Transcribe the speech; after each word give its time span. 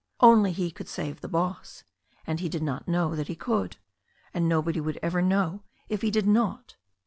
Only 0.19 0.51
he 0.51 0.71
could 0.71 0.87
save 0.87 1.21
the 1.21 1.27
boss, 1.27 1.83
and 2.25 2.39
he 2.39 2.49
did 2.49 2.63
not 2.63 2.87
know 2.87 3.15
that 3.15 3.27
he 3.27 3.35
could. 3.35 3.77
And 4.33 4.49
nobody 4.49 4.79
would 4.81 4.97
ever 5.03 5.21
know 5.21 5.61
if 5.89 6.01
he 6.01 6.09
did 6.09 6.25
not. 6.25 6.75